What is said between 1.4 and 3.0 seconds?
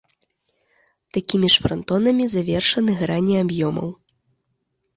ж франтонамі завершаны